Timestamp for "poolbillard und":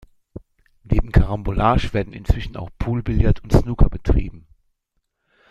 2.79-3.51